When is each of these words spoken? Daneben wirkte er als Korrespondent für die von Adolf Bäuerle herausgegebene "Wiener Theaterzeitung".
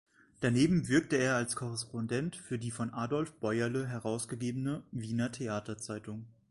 Daneben 0.39 0.87
wirkte 0.87 1.17
er 1.17 1.35
als 1.35 1.55
Korrespondent 1.55 2.35
für 2.35 2.57
die 2.57 2.71
von 2.71 2.91
Adolf 2.91 3.33
Bäuerle 3.39 3.85
herausgegebene 3.87 4.81
"Wiener 4.91 5.31
Theaterzeitung". 5.31 6.25